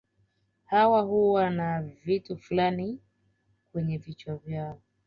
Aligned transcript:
Hawa 0.65 1.01
huwa 1.01 1.49
na 1.49 1.81
vitu 1.81 2.37
fulani 2.37 2.99
kwenye 3.73 3.97
vichwa 3.97 4.35
vyao 4.35 4.81